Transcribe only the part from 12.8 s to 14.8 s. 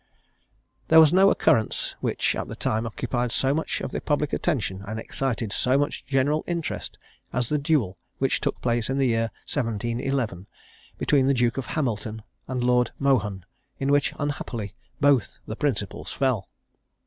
Mohun; in which, unhappily,